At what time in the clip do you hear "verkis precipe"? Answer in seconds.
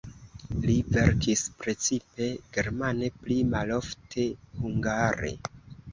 0.95-2.29